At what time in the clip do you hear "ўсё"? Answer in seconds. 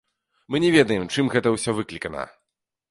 1.59-1.77